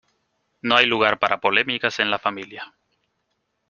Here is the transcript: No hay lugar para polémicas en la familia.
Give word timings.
No 0.63 0.75
hay 0.77 0.87
lugar 0.87 1.19
para 1.19 1.39
polémicas 1.41 1.99
en 1.99 2.09
la 2.09 2.17
familia. 2.17 2.73